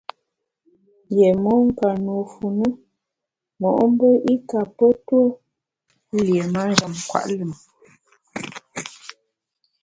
[1.15, 2.67] Yié mon ka nùe fu na
[3.59, 5.35] mo’mbe i kape tue
[6.25, 7.51] lié manjem nkwet lùm.